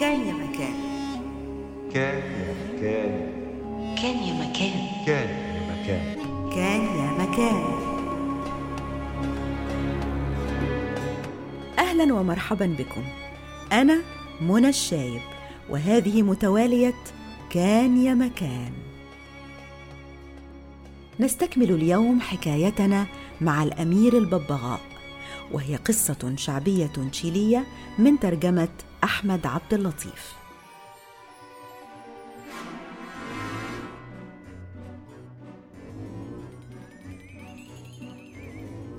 كان 0.00 0.26
يا 0.26 0.32
مكان. 0.32 0.74
كان 1.94 2.16
يا 2.18 2.54
مكان. 2.64 3.12
كان 4.02 4.16
يا 4.16 4.32
مكان. 4.32 4.72
كان 5.06 5.28
يا 5.28 5.72
مكان. 5.72 6.16
كان 6.54 6.80
يا 6.80 7.10
مكان. 7.22 7.62
أهلا 11.78 12.14
ومرحبا 12.14 12.76
بكم. 12.78 13.02
أنا 13.72 14.00
منى 14.40 14.68
الشايب 14.68 15.20
وهذه 15.70 16.22
متوالية 16.22 16.94
كان 17.50 18.04
يا 18.04 18.14
مكان. 18.14 18.72
نستكمل 21.20 21.70
اليوم 21.70 22.20
حكايتنا 22.20 23.06
مع 23.40 23.62
الأمير 23.62 24.18
الببغاء 24.18 24.80
وهي 25.52 25.76
قصة 25.76 26.32
شعبية 26.36 26.90
تشيلية 27.12 27.66
من 27.98 28.20
ترجمة 28.20 28.68
أحمد 29.04 29.46
عبد 29.46 29.74
اللطيف 29.74 30.34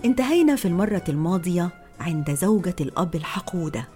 انتهينا 0.06 0.56
في 0.56 0.68
المرة 0.68 1.04
الماضية 1.10 1.70
عند 2.00 2.32
زوجة 2.34 2.76
الأب 2.82 3.16
الحقودة 3.16 3.88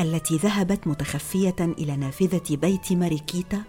التي 0.00 0.36
ذهبت 0.36 0.86
متخفية 0.86 1.56
إلى 1.60 1.96
نافذة 1.96 2.56
بيت 2.56 2.92
ماريكيتا 2.92 3.62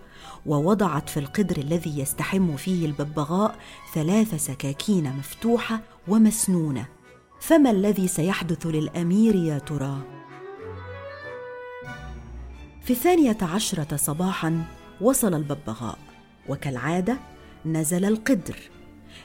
ووضعت 0.45 1.09
في 1.09 1.19
القدر 1.19 1.57
الذي 1.57 1.99
يستحم 1.99 2.55
فيه 2.55 2.85
الببغاء 2.85 3.55
ثلاث 3.93 4.45
سكاكين 4.45 5.13
مفتوحة 5.17 5.81
ومسنونة 6.07 6.85
فما 7.39 7.71
الذي 7.71 8.07
سيحدث 8.07 8.65
للأمير 8.67 9.35
يا 9.35 9.57
ترى؟ 9.59 10.18
في 12.89 12.95
الثانية 12.95 13.37
عشرة 13.41 13.95
صباحا 13.95 14.63
وصل 15.01 15.33
الببغاء 15.33 15.97
وكالعادة 16.49 17.17
نزل 17.65 18.05
القدر 18.05 18.55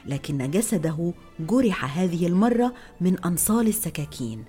لكن 0.05 0.51
جسده 0.51 1.13
جرح 1.39 1.99
هذه 1.99 2.27
المرة 2.27 2.73
من 3.01 3.19
أنصال 3.19 3.67
السكاكين 3.67 4.45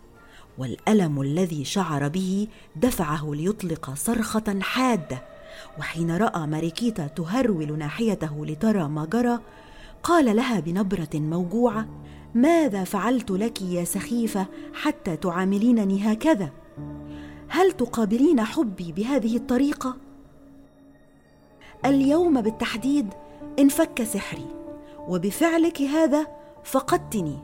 والألم 0.59 1.20
الذي 1.20 1.64
شعر 1.64 2.09
به 2.09 2.48
دفعه 2.77 3.31
ليطلق 3.34 3.94
صرخة 3.94 4.61
حادة 4.61 5.22
وحين 5.78 6.17
رأى 6.17 6.47
ماريكيتا 6.47 7.06
تهرول 7.06 7.78
ناحيته 7.78 8.47
لترى 8.47 8.89
ما 8.89 9.05
جرى 9.05 9.39
قال 10.03 10.37
لها 10.37 10.61
بنبرة 10.61 11.11
موجوعة 11.14 11.89
ماذا 12.34 12.84
فعلت 12.84 13.31
لك 13.31 13.62
يا 13.62 13.84
سخيفة 13.84 14.47
حتى 14.75 15.17
تعاملينني 15.17 16.12
هكذا؟ 16.12 16.66
هل 17.57 17.73
تقابلين 17.73 18.41
حبي 18.41 18.93
بهذه 18.93 19.37
الطريقة؟ 19.37 19.97
اليوم 21.85 22.41
بالتحديد 22.41 23.15
انفك 23.59 24.03
سحري 24.03 24.47
وبفعلك 25.09 25.83
هذا 25.83 26.27
فقدتني 26.65 27.39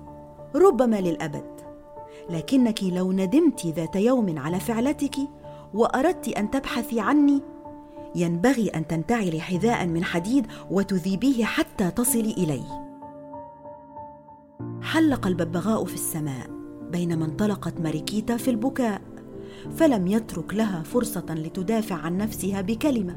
ربما 0.55 1.01
للأبد. 1.01 1.51
لكنك 2.31 2.83
لو 2.83 3.13
ندمت 3.13 3.67
ذات 3.67 3.97
يوم 3.97 4.39
على 4.39 4.61
فعلتك 4.61 5.17
وأردت 5.75 6.29
أن 6.29 6.51
تبحثي 6.51 7.01
عني 7.01 7.43
ينبغي 8.15 8.69
أن 8.69 8.87
تنتعلي 8.87 9.41
حذاء 9.41 9.87
من 9.87 10.05
حديد 10.05 10.47
وتذيبيه 10.71 11.45
حتى 11.45 11.91
تصلي 11.91 12.33
الي 12.33 12.63
حلق 14.83 15.27
الببغاء 15.27 15.85
في 15.85 15.95
السماء 15.95 16.47
بينما 16.91 17.25
انطلقت 17.25 17.81
ماريكيتا 17.81 18.37
في 18.37 18.51
البكاء. 18.51 19.12
فلم 19.77 20.07
يترك 20.07 20.55
لها 20.55 20.83
فرصة 20.83 21.27
لتدافع 21.29 21.95
عن 21.95 22.17
نفسها 22.17 22.61
بكلمة 22.61 23.17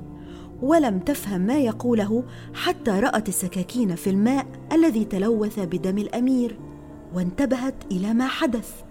ولم 0.61 0.99
تفهم 0.99 1.41
ما 1.41 1.57
يقوله 1.57 2.23
حتى 2.53 2.91
رأت 2.91 3.29
السكاكين 3.29 3.95
في 3.95 4.09
الماء 4.09 4.45
الذي 4.71 5.05
تلوث 5.05 5.59
بدم 5.59 5.97
الأمير 5.97 6.59
وانتبهت 7.13 7.75
إلى 7.91 8.13
ما 8.13 8.27
حدث. 8.27 8.83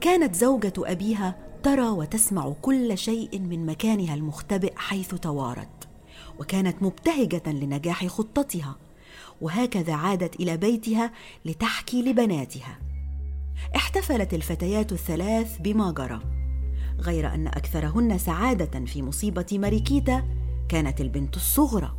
كانت 0.00 0.34
زوجة 0.34 0.72
أبيها 0.78 1.36
ترى 1.62 1.88
وتسمع 1.88 2.52
كل 2.62 2.98
شيء 2.98 3.38
من 3.40 3.66
مكانها 3.66 4.14
المختبئ 4.14 4.72
حيث 4.76 5.14
توارت، 5.14 5.88
وكانت 6.40 6.82
مبتهجة 6.82 7.42
لنجاح 7.46 8.06
خطتها، 8.06 8.76
وهكذا 9.40 9.94
عادت 9.94 10.40
إلى 10.40 10.56
بيتها 10.56 11.10
لتحكي 11.44 12.02
لبناتها. 12.02 12.87
احتفلت 13.76 14.34
الفتيات 14.34 14.92
الثلاث 14.92 15.58
بما 15.58 15.92
جرى. 15.92 16.20
غير 17.00 17.34
أن 17.34 17.46
أكثرهن 17.46 18.18
سعادة 18.18 18.84
في 18.84 19.02
مصيبة 19.02 19.46
ماريكيتا 19.52 20.24
كانت 20.68 21.00
البنت 21.00 21.36
الصغرى 21.36 21.94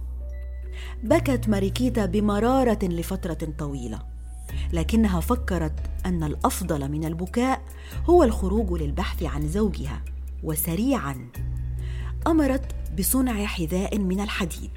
بكت 1.03 1.49
ماريكيتا 1.49 2.05
بمرارة 2.05 2.79
لفترة 2.83 3.53
طويلة 3.57 3.99
لكنها 4.73 5.19
فكرت 5.19 5.73
أن 6.05 6.23
الأفضل 6.23 6.91
من 6.91 7.05
البكاء 7.05 7.61
هو 8.09 8.23
الخروج 8.23 8.81
للبحث 8.81 9.23
عن 9.23 9.47
زوجها 9.47 10.01
وسريعا 10.43 11.29
أمرت 12.27 12.75
بصنع 12.99 13.45
حذاء 13.45 13.99
من 13.99 14.19
الحديد 14.19 14.71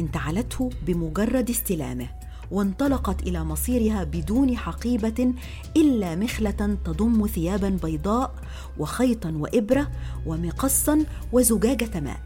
انتعلته 0.00 0.70
بمجرد 0.86 1.50
استلامه 1.50 2.08
وانطلقت 2.54 3.22
إلى 3.22 3.44
مصيرها 3.44 4.04
بدون 4.04 4.56
حقيبة 4.56 5.34
إلا 5.76 6.14
مخلة 6.14 6.76
تضم 6.84 7.26
ثيابا 7.26 7.78
بيضاء 7.82 8.34
وخيطا 8.78 9.30
وإبرة 9.30 9.90
ومقصا 10.26 11.04
وزجاجة 11.32 12.00
ماء. 12.00 12.20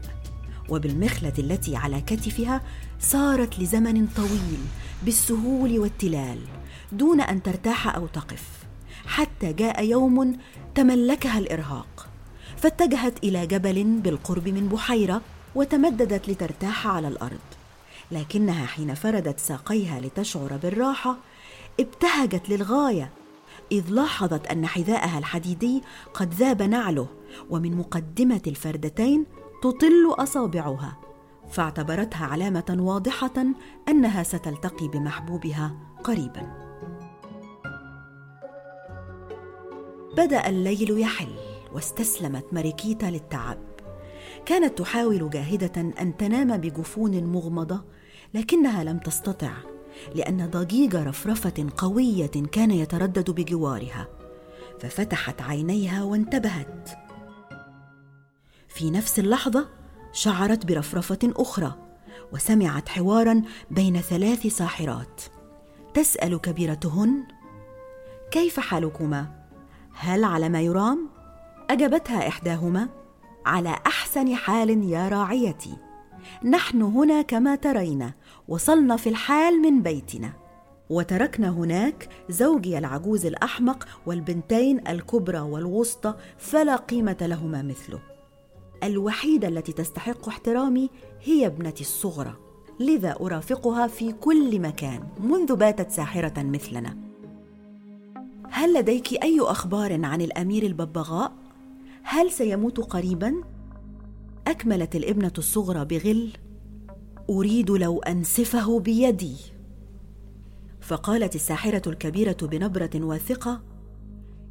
وبالمخلة 0.69 1.33
التي 1.39 1.75
على 1.75 2.01
كتفها 2.01 2.61
سارت 2.99 3.59
لزمن 3.59 4.07
طويل 4.07 4.59
بالسهول 5.03 5.79
والتلال 5.79 6.39
دون 6.91 7.21
أن 7.21 7.43
ترتاح 7.43 7.95
أو 7.95 8.07
تقف 8.07 8.43
حتى 9.05 9.53
جاء 9.53 9.85
يوم 9.85 10.37
تملكها 10.75 11.39
الإرهاق 11.39 12.07
فاتجهت 12.57 13.23
إلى 13.23 13.47
جبل 13.47 13.83
بالقرب 13.83 14.49
من 14.49 14.67
بحيرة 14.67 15.21
وتمددت 15.55 16.29
لترتاح 16.29 16.87
على 16.87 17.07
الأرض. 17.07 17.58
لكنها 18.11 18.65
حين 18.65 18.93
فردت 18.93 19.39
ساقيها 19.39 19.99
لتشعر 19.99 20.57
بالراحة 20.63 21.17
ابتهجت 21.79 22.49
للغاية 22.49 23.11
إذ 23.71 23.89
لاحظت 23.89 24.47
أن 24.47 24.67
حذاءها 24.67 25.17
الحديدي 25.17 25.83
قد 26.13 26.33
ذاب 26.33 26.61
نعله 26.61 27.07
ومن 27.49 27.77
مقدمة 27.77 28.41
الفردتين 28.47 29.25
تطل 29.63 30.15
أصابعها 30.17 30.97
فاعتبرتها 31.51 32.25
علامة 32.25 32.77
واضحة 32.79 33.45
أنها 33.89 34.23
ستلتقي 34.23 34.87
بمحبوبها 34.87 35.75
قريبا. 36.03 36.69
بدأ 40.17 40.49
الليل 40.49 40.99
يحل 40.99 41.35
واستسلمت 41.73 42.45
ماريكيتا 42.51 43.05
للتعب. 43.05 43.57
كانت 44.45 44.77
تحاول 44.77 45.29
جاهدة 45.29 45.81
أن 46.01 46.17
تنام 46.17 46.57
بجفون 46.57 47.23
مغمضة 47.23 47.83
لكنها 48.33 48.83
لم 48.83 48.97
تستطع 48.97 49.51
لأن 50.15 50.49
ضجيج 50.49 50.95
رفرفة 50.95 51.67
قوية 51.77 52.31
كان 52.51 52.71
يتردد 52.71 53.31
بجوارها 53.31 54.07
ففتحت 54.79 55.41
عينيها 55.41 56.03
وانتبهت. 56.03 56.89
في 58.67 58.91
نفس 58.91 59.19
اللحظة 59.19 59.69
شعرت 60.11 60.65
برفرفة 60.65 61.19
أخرى 61.23 61.75
وسمعت 62.31 62.89
حوارا 62.89 63.41
بين 63.71 64.01
ثلاث 64.01 64.47
ساحرات. 64.47 65.21
تسأل 65.93 66.41
كبيرتهن 66.41 67.23
كيف 68.31 68.59
حالكما؟ 68.59 69.39
هل 69.93 70.23
على 70.23 70.49
ما 70.49 70.61
يرام؟ 70.61 71.09
أجابتها 71.69 72.27
إحداهما 72.27 72.89
على 73.45 73.75
أحسن 73.87 74.35
حال 74.35 74.83
يا 74.83 75.09
راعيتي. 75.09 75.88
نحن 76.43 76.81
هنا 76.81 77.21
كما 77.21 77.55
ترين 77.55 78.11
وصلنا 78.47 78.97
في 78.97 79.09
الحال 79.09 79.61
من 79.61 79.81
بيتنا. 79.81 80.33
وتركنا 80.89 81.49
هناك 81.49 82.09
زوجي 82.29 82.77
العجوز 82.77 83.25
الأحمق 83.25 83.87
والبنتين 84.05 84.87
الكبرى 84.87 85.39
والوسطى 85.39 86.15
فلا 86.37 86.75
قيمة 86.75 87.17
لهما 87.21 87.61
مثله. 87.61 87.99
الوحيدة 88.83 89.47
التي 89.47 89.73
تستحق 89.73 90.27
احترامي 90.27 90.89
هي 91.23 91.45
ابنتي 91.45 91.81
الصغرى. 91.81 92.35
لذا 92.79 93.15
أرافقها 93.21 93.87
في 93.87 94.11
كل 94.11 94.59
مكان 94.59 95.03
منذ 95.19 95.55
باتت 95.55 95.91
ساحرة 95.91 96.43
مثلنا. 96.43 96.97
هل 98.49 98.73
لديك 98.73 99.23
أي 99.23 99.39
أخبار 99.41 100.05
عن 100.05 100.21
الأمير 100.21 100.63
الببغاء؟ 100.63 101.33
هل 102.03 102.31
سيموت 102.31 102.79
قريبا؟ 102.79 103.43
أكملت 104.49 104.95
الابنة 104.95 105.31
الصغرى 105.37 105.85
بغل 105.85 106.29
أريد 107.29 107.71
لو 107.71 107.99
أنسفه 107.99 108.79
بيدي. 108.79 109.35
فقالت 110.81 111.35
الساحرة 111.35 111.89
الكبيرة 111.89 112.37
بنبرة 112.41 112.89
واثقة 112.95 113.61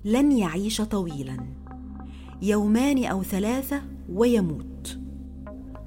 لن 0.05 0.33
يعيش 0.33 0.81
طويلا 0.81 1.37
يومان 2.43 3.05
أو 3.05 3.23
ثلاثة 3.23 3.83
ويموت. 4.13 4.99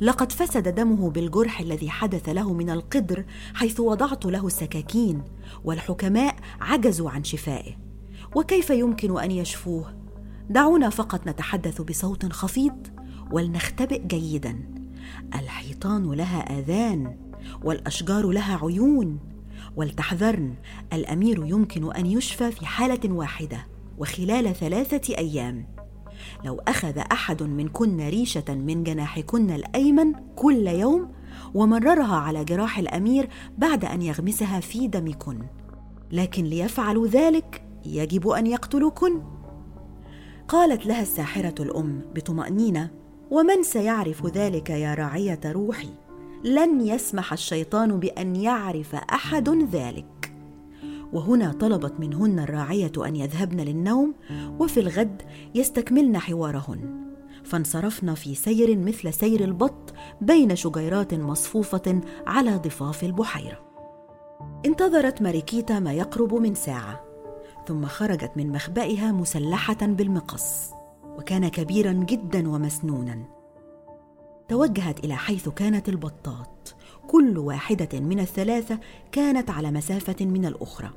لقد 0.02 0.32
فسد 0.32 0.76
دمه 0.76 1.10
بالجرح 1.10 1.60
الذي 1.60 1.90
حدث 1.90 2.30
له 2.30 2.54
من 2.54 2.70
القدر 2.70 3.26
حيث 3.54 3.80
وضعت 3.80 4.26
له 4.26 4.48
السكاكين 4.48 5.22
والحكماء 5.64 6.36
عجزوا 6.62 7.10
عن 7.10 7.24
شفائه. 7.24 7.74
وكيف 8.36 8.70
يمكن 8.70 9.20
أن 9.20 9.32
يشفوه؟ 9.32 9.94
دعونا 10.50 10.90
فقط 10.90 11.28
نتحدث 11.28 11.82
بصوت 11.82 12.34
خفيض. 12.34 12.88
ولنختبئ 13.32 14.08
جيدا. 14.08 14.60
الحيطان 15.36 16.12
لها 16.12 16.60
آذان 16.60 17.18
والأشجار 17.64 18.30
لها 18.32 18.60
عيون. 18.64 19.20
ولتحذرن 19.76 20.56
الأمير 20.94 21.46
يمكن 21.46 21.96
أن 21.96 22.06
يشفى 22.06 22.52
في 22.52 22.66
حالة 22.66 23.14
واحدة 23.14 23.68
وخلال 23.98 24.56
ثلاثة 24.56 25.18
أيام. 25.18 25.66
لو 26.46 26.62
أخذ 26.68 26.98
أحد 26.98 27.44
منكن 27.44 28.10
ريشة 28.10 28.56
من 28.56 28.84
جناحكن 28.84 29.52
الأيمن 29.52 30.14
كل 30.36 30.68
يوم 30.68 31.12
ومررها 31.54 32.16
على 32.16 32.44
جراح 32.44 32.78
الأمير 32.78 33.30
بعد 33.58 33.86
أن 33.86 34.02
يغمسها 34.02 34.60
في 34.60 34.88
دمكن. 34.88 35.40
لكن 36.12 36.44
ليفعلوا 36.44 37.08
ذلك 37.08 37.64
يجب 37.86 38.28
أن 38.28 38.48
يقتلوكن. 38.48 39.22
قالت 40.48 40.86
لها 40.86 41.02
الساحرة 41.02 41.62
الأم 41.62 42.02
بطمأنينة 42.16 43.01
ومن 43.32 43.64
سيعرف 43.64 44.26
ذلك 44.26 44.70
يا 44.70 44.94
راعية 44.94 45.40
روحي؟ 45.46 45.90
لن 46.44 46.82
يسمح 46.82 47.34
الشيطان 47.34 48.00
بأن 48.00 48.36
يعرف 48.36 48.96
أحد 48.96 49.50
ذلك. 49.50 50.34
وهنا 51.14 51.52
طلبت 51.52 52.00
منهن 52.00 52.40
الراعية 52.40 52.92
أن 52.98 53.16
يذهبن 53.16 53.60
للنوم 53.60 54.14
وفي 54.60 54.80
الغد 54.80 55.22
يستكملن 55.56 56.18
حوارهن. 56.18 57.02
فانصرفن 57.44 58.14
في 58.14 58.36
سير 58.36 58.78
مثل 58.78 59.14
سير 59.14 59.44
البط 59.44 59.94
بين 60.22 60.56
شجيرات 60.56 61.14
مصفوفة 61.14 62.02
على 62.28 62.56
ضفاف 62.56 63.04
البحيرة. 63.04 63.60
انتظرت 64.66 65.22
ماريكيتا 65.22 65.80
ما 65.80 65.94
يقرب 65.94 66.34
من 66.34 66.56
ساعة 66.56 67.04
ثم 67.68 67.86
خرجت 67.86 68.32
من 68.36 68.52
مخبئها 68.52 69.12
مسلحة 69.12 69.78
بالمقص. 69.82 70.81
وكان 71.18 71.48
كبيرا 71.48 71.92
جدا 71.94 72.50
ومسنونا. 72.50 73.24
توجهت 74.50 75.06
إلى 75.06 75.16
حيث 75.16 75.50
كانت 75.50 75.90
البطات 75.90 76.70
كل 77.08 77.38
واحدة 77.38 78.00
من 78.00 78.20
الثلاثة 78.20 78.80
كانت 79.12 79.50
على 79.50 79.72
مسافة 79.72 80.26
من 80.26 80.46
الأخرى. 80.46 80.90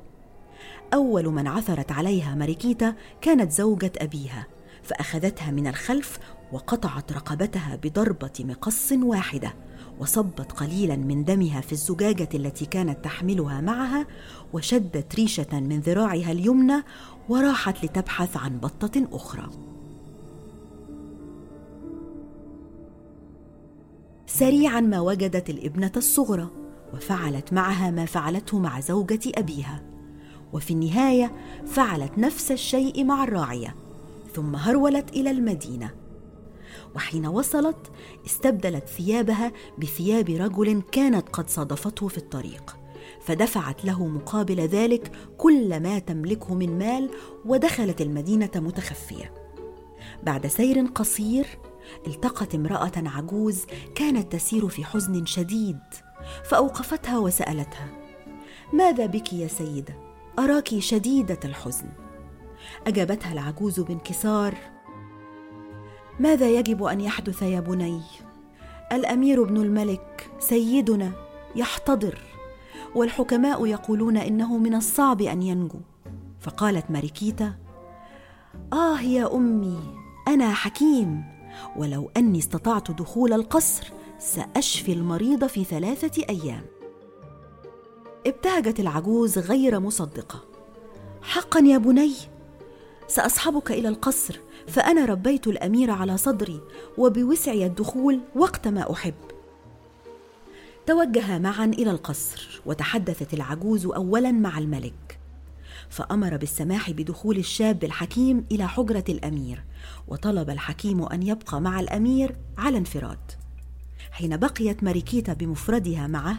أول 0.93 1.25
من 1.25 1.47
عثرت 1.47 1.91
عليها 1.91 2.35
ماريكيتا 2.35 2.95
كانت 3.21 3.51
زوجة 3.51 3.91
أبيها 3.97 4.47
فأخذتها 4.83 5.51
من 5.51 5.67
الخلف 5.67 6.19
وقطعت 6.51 7.11
رقبتها 7.11 7.79
بضربة 7.83 8.31
مقص 8.39 8.91
واحدة 8.91 9.53
وصبت 9.99 10.51
قليلا 10.51 10.95
من 10.95 11.23
دمها 11.23 11.61
في 11.61 11.71
الزجاجة 11.71 12.29
التي 12.33 12.65
كانت 12.65 13.03
تحملها 13.03 13.61
معها 13.61 14.07
وشدت 14.53 15.15
ريشة 15.15 15.59
من 15.59 15.79
ذراعها 15.79 16.31
اليمنى 16.31 16.83
وراحت 17.29 17.85
لتبحث 17.85 18.37
عن 18.37 18.57
بطة 18.57 19.07
أخرى. 19.11 19.74
سريعا 24.27 24.81
ما 24.81 24.99
وجدت 24.99 25.49
الابنة 25.49 25.91
الصغرى 25.97 26.49
وفعلت 26.93 27.53
معها 27.53 27.91
ما 27.91 28.05
فعلته 28.05 28.59
مع 28.59 28.79
زوجة 28.79 29.31
أبيها. 29.35 29.83
وفي 30.53 30.71
النهاية 30.71 31.31
فعلت 31.65 32.17
نفس 32.17 32.51
الشيء 32.51 33.03
مع 33.03 33.23
الراعية 33.23 33.75
ثم 34.33 34.55
هرولت 34.55 35.09
إلى 35.09 35.31
المدينة. 35.31 35.91
وحين 36.95 37.25
وصلت 37.25 37.91
استبدلت 38.25 38.87
ثيابها 38.87 39.51
بثياب 39.77 40.29
رجل 40.29 40.81
كانت 40.91 41.29
قد 41.29 41.49
صادفته 41.49 42.07
في 42.07 42.17
الطريق 42.17 42.77
فدفعت 43.21 43.85
له 43.85 44.07
مقابل 44.07 44.59
ذلك 44.59 45.11
كل 45.37 45.79
ما 45.79 45.99
تملكه 45.99 46.53
من 46.53 46.77
مال 46.77 47.09
ودخلت 47.45 48.01
المدينة 48.01 48.51
متخفية. 48.55 49.33
بعد 50.23 50.47
سير 50.47 50.85
قصير 50.85 51.45
التقت 52.07 52.55
امرأة 52.55 52.91
عجوز 52.97 53.65
كانت 53.95 54.31
تسير 54.31 54.67
في 54.67 54.83
حزن 54.85 55.25
شديد 55.25 55.79
فأوقفتها 56.43 57.17
وسألتها 57.17 57.87
ماذا 58.73 59.05
بك 59.05 59.33
يا 59.33 59.47
سيدة؟ 59.47 59.95
أراك 60.39 60.79
شديدة 60.79 61.39
الحزن. 61.45 61.89
أجابتها 62.87 63.33
العجوز 63.33 63.79
بانكسار 63.79 64.55
ماذا 66.19 66.49
يجب 66.49 66.83
أن 66.83 67.01
يحدث 67.01 67.41
يا 67.41 67.59
بني؟ 67.59 68.01
الأمير 68.91 69.43
ابن 69.43 69.57
الملك 69.57 70.31
سيدنا 70.39 71.11
يحتضر 71.55 72.19
والحكماء 72.95 73.65
يقولون 73.65 74.17
إنه 74.17 74.57
من 74.57 74.75
الصعب 74.75 75.21
أن 75.21 75.41
ينجو. 75.41 75.79
فقالت 76.39 76.91
ماريكيتا 76.91 77.53
آه 78.73 79.01
يا 79.01 79.35
أمي 79.35 79.79
أنا 80.27 80.53
حكيم 80.53 81.34
ولو 81.75 82.11
أني 82.17 82.39
استطعت 82.39 82.91
دخول 82.91 83.33
القصر 83.33 83.91
سأشفي 84.19 84.93
المريض 84.93 85.45
في 85.45 85.63
ثلاثة 85.63 86.23
أيام. 86.29 86.65
ابتهجت 88.27 88.79
العجوز 88.79 89.39
غير 89.39 89.79
مصدقة. 89.79 90.43
حقا 91.21 91.59
يا 91.59 91.77
بني 91.77 92.13
سأصحبك 93.07 93.71
إلى 93.71 93.87
القصر 93.87 94.39
فأنا 94.67 95.05
ربيت 95.05 95.47
الأمير 95.47 95.91
على 95.91 96.17
صدري 96.17 96.61
وبوسعي 96.97 97.65
الدخول 97.65 98.19
وقت 98.35 98.67
ما 98.67 98.91
أحب. 98.91 99.13
توجها 100.85 101.37
معا 101.37 101.65
إلى 101.65 101.91
القصر 101.91 102.61
وتحدثت 102.65 103.33
العجوز 103.33 103.85
اولا 103.85 104.31
مع 104.31 104.57
الملك. 104.57 105.04
فأمر 105.89 106.37
بالسماح 106.37 106.91
بدخول 106.91 107.37
الشاب 107.37 107.83
الحكيم 107.83 108.43
إلى 108.51 108.67
حجرة 108.67 109.03
الأمير 109.09 109.63
وطلب 110.07 110.49
الحكيم 110.49 111.03
أن 111.03 111.23
يبقى 111.23 111.61
مع 111.61 111.79
الأمير 111.79 112.35
على 112.57 112.77
انفراد. 112.77 113.31
حين 114.11 114.37
بقيت 114.37 114.83
ماريكيتا 114.83 115.33
بمفردها 115.33 116.07
معه 116.07 116.37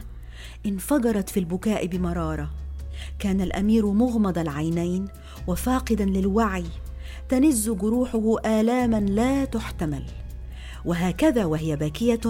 انفجرت 0.67 1.29
في 1.29 1.41
البكاء 1.41 1.87
بمرارة. 1.87 2.51
كان 3.19 3.41
الأمير 3.41 3.87
مغمض 3.87 4.39
العينين 4.39 5.09
وفاقدا 5.47 6.05
للوعي 6.05 6.65
تنز 7.29 7.71
جروحه 7.71 8.39
آلاما 8.47 9.01
لا 9.01 9.45
تحتمل. 9.45 10.05
وهكذا 10.85 11.45
وهي 11.45 11.77
باكية 11.77 12.21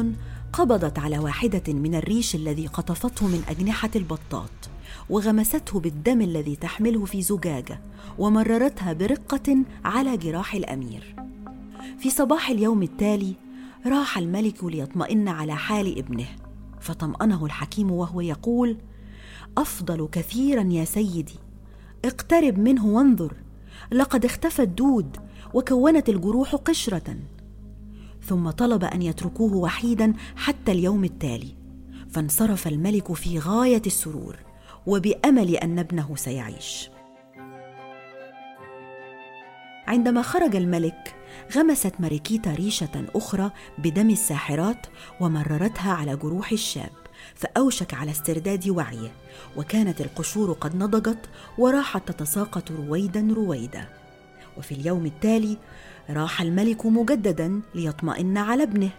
قبضت 0.52 0.98
على 0.98 1.18
واحدة 1.18 1.72
من 1.72 1.94
الريش 1.94 2.34
الذي 2.34 2.66
قطفته 2.66 3.26
من 3.26 3.42
أجنحة 3.48 3.90
البطات 3.96 4.50
وغمسته 5.10 5.80
بالدم 5.80 6.20
الذي 6.20 6.56
تحمله 6.56 7.04
في 7.04 7.22
زجاجة 7.22 7.80
ومررتها 8.18 8.92
برقة 8.92 9.64
على 9.84 10.16
جراح 10.16 10.54
الأمير. 10.54 11.16
في 11.98 12.10
صباح 12.10 12.50
اليوم 12.50 12.82
التالي 12.82 13.34
راح 13.86 14.18
الملك 14.18 14.64
ليطمئن 14.64 15.28
على 15.28 15.56
حال 15.56 15.98
ابنه 15.98 16.28
فطمأنه 16.80 17.44
الحكيم 17.44 17.90
وهو 17.90 18.20
يقول 18.20 18.76
أفضل 19.58 20.08
كثيرا 20.12 20.62
يا 20.62 20.84
سيدي 20.84 21.38
اقترب 22.04 22.58
منه 22.58 22.86
وانظر 22.86 23.34
لقد 23.92 24.24
اختفى 24.24 24.62
الدود 24.62 25.16
وكونت 25.54 26.08
الجروح 26.08 26.54
قشرة. 26.54 27.16
ثم 28.26 28.50
طلب 28.50 28.84
أن 28.84 29.02
يتركوه 29.02 29.54
وحيدا 29.54 30.12
حتى 30.36 30.72
اليوم 30.72 31.04
التالي 31.04 31.54
فانصرف 32.10 32.66
الملك 32.66 33.12
في 33.12 33.38
غاية 33.38 33.82
السرور 33.86 34.36
وبأمل 34.86 35.56
أن 35.56 35.78
ابنه 35.78 36.16
سيعيش. 36.16 36.90
عندما 39.86 40.22
خرج 40.22 40.56
الملك 40.56 41.14
غمست 41.56 41.92
ماريكيتا 41.98 42.54
ريشة 42.54 43.04
أخرى 43.14 43.50
بدم 43.78 44.10
الساحرات 44.10 44.86
ومررتها 45.20 45.92
على 45.92 46.16
جروح 46.16 46.52
الشاب 46.52 46.92
فأوشك 47.34 47.94
على 47.94 48.10
استرداد 48.10 48.68
وعيه 48.68 49.12
وكانت 49.56 50.00
القشور 50.00 50.52
قد 50.52 50.76
نضجت 50.76 51.28
وراحت 51.58 52.08
تتساقط 52.08 52.70
رويدا 52.70 53.28
رويدا. 53.34 54.05
وفي 54.58 54.72
اليوم 54.72 55.06
التالي 55.06 55.58
راح 56.10 56.40
الملك 56.40 56.86
مجددا 56.86 57.60
ليطمئن 57.74 58.38
على 58.38 58.62
ابنه 58.62 58.90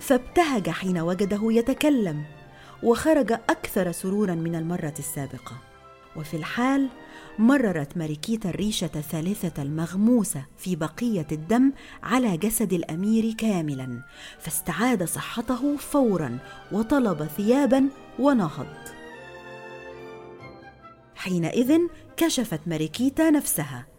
فابتهج 0.00 0.70
حين 0.70 0.98
وجده 0.98 1.40
يتكلم 1.42 2.24
وخرج 2.82 3.32
أكثر 3.32 3.92
سرورا 3.92 4.34
من 4.34 4.54
المرة 4.54 4.94
السابقة. 4.98 5.56
وفي 6.16 6.36
الحال 6.36 6.88
مررت 7.38 7.96
ماريكيتا 7.96 8.48
الريشة 8.48 8.90
الثالثه 8.96 9.62
المغموسة 9.62 10.44
في 10.58 10.76
بقية 10.76 11.26
الدم 11.32 11.72
على 12.02 12.36
جسد 12.36 12.72
الأمير 12.72 13.32
كاملا 13.32 14.02
فاستعاد 14.38 15.04
صحته 15.04 15.76
فورا 15.76 16.38
وطلب 16.72 17.24
ثيابا 17.24 17.88
ونهض. 18.18 18.66
حينئذ 21.14 21.78
كشفت 22.16 22.60
ماريكيتا 22.66 23.30
نفسها 23.30 23.91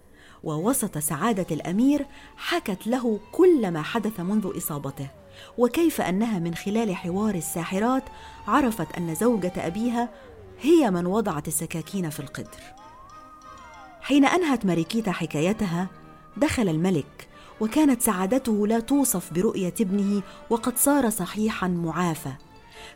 ووسط 0.43 0.97
سعادة 0.97 1.45
الأمير 1.51 2.05
حكت 2.37 2.87
له 2.87 3.19
كل 3.31 3.71
ما 3.71 3.81
حدث 3.81 4.19
منذ 4.19 4.57
إصابته 4.57 5.07
وكيف 5.57 6.01
أنها 6.01 6.39
من 6.39 6.55
خلال 6.55 6.95
حوار 6.95 7.35
الساحرات 7.35 8.03
عرفت 8.47 8.97
أن 8.97 9.15
زوجة 9.15 9.53
أبيها 9.57 10.09
هي 10.61 10.91
من 10.91 11.05
وضعت 11.05 11.47
السكاكين 11.47 12.09
في 12.09 12.19
القدر. 12.19 12.61
حين 14.01 14.25
أنهت 14.25 14.65
ماريكيتا 14.65 15.11
حكايتها 15.11 15.87
دخل 16.37 16.69
الملك 16.69 17.27
وكانت 17.61 18.01
سعادته 18.01 18.67
لا 18.67 18.79
توصف 18.79 19.33
برؤية 19.33 19.73
ابنه 19.81 20.21
وقد 20.49 20.77
صار 20.77 21.09
صحيحا 21.09 21.67
معافى. 21.67 22.33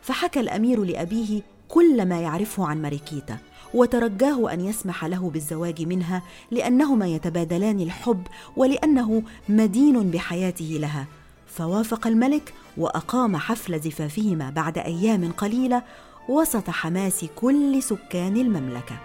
فحكى 0.02 0.40
الأمير 0.40 0.84
لأبيه 0.84 1.42
كل 1.68 2.08
ما 2.08 2.20
يعرفه 2.20 2.66
عن 2.66 2.82
ماريكيتا. 2.82 3.38
وترجاه 3.74 4.52
أن 4.52 4.60
يسمح 4.60 5.04
له 5.04 5.30
بالزواج 5.30 5.82
منها 5.82 6.22
لأنهما 6.50 7.06
يتبادلان 7.06 7.80
الحب 7.80 8.26
ولأنه 8.56 9.22
مدين 9.48 10.10
بحياته 10.10 10.78
لها. 10.80 11.06
فوافق 11.46 12.06
الملك 12.06 12.54
وأقام 12.76 13.36
حفل 13.36 13.80
زفافهما 13.80 14.50
بعد 14.50 14.78
أيام 14.78 15.32
قليلة 15.32 15.82
وسط 16.28 16.70
حماس 16.70 17.24
كل 17.36 17.82
سكان 17.82 18.36
المملكة. 18.36 18.98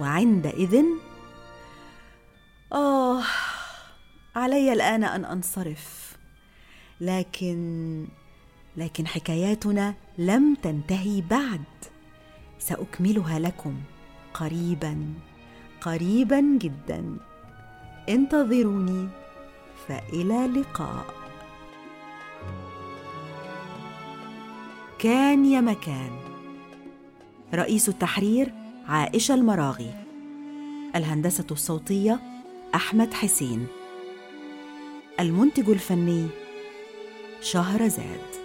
وعندئذ 0.00 0.84
آه 2.72 3.22
علي 4.36 4.72
الآن 4.72 5.04
أن 5.04 5.24
أنصرف. 5.24 6.16
لكن 7.00 8.06
لكن 8.76 9.06
حكاياتنا 9.06 9.94
لم 10.18 10.54
تنتهي 10.62 11.20
بعد. 11.30 11.60
سأكملها 12.68 13.38
لكم 13.38 13.74
قريبا 14.34 15.14
قريبا 15.80 16.40
جدا. 16.40 17.16
انتظروني 18.08 19.08
فإلى 19.88 20.44
اللقاء. 20.44 21.06
كان 24.98 25.44
يا 25.44 25.60
مكان. 25.60 26.10
رئيس 27.54 27.88
التحرير 27.88 28.54
عائشة 28.88 29.34
المراغي. 29.34 29.94
الهندسة 30.96 31.46
الصوتية 31.50 32.20
أحمد 32.74 33.14
حسين. 33.14 33.66
المنتج 35.20 35.70
الفني 35.70 36.26
شهرزاد. 37.40 38.41